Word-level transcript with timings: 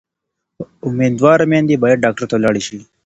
امیندواره 0.87 1.45
میندې 1.51 1.81
باید 1.83 2.03
ډاکټر 2.05 2.25
ته 2.31 2.37
لاړې 2.43 2.61
شي. 2.67 2.79